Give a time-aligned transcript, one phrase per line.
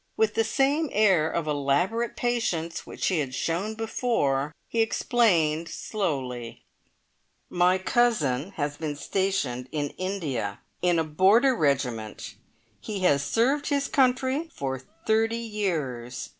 [0.17, 6.63] With the same air of elaborate patience which he had shown before, he explained slowly:
[7.51, 10.59] "My cousin has been stationed in India.
[10.81, 12.33] In a border regiment.
[12.79, 16.29] He has served his country for thirty years.